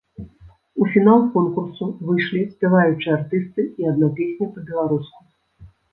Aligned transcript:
У 0.83 0.85
фінал 0.93 1.19
конкурсу 1.35 1.85
выйшлі 2.09 2.41
спяваючыя 2.53 3.13
артысты 3.19 3.61
і 3.85 3.91
адна 3.93 4.11
песня 4.17 4.49
па-беларуску. 4.55 5.19